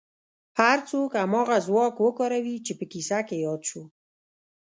[0.59, 3.83] هر څوک هماغه ځواک وکاروي چې په کيسه کې ياد شو.